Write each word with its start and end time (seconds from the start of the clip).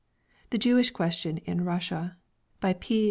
_THE 0.49 0.57
JEWISH 0.57 0.89
QUESTION 0.89 1.37
IN 1.45 1.63
RUSSIA 1.63 2.17
BY 2.59 2.73
P. 2.73 2.91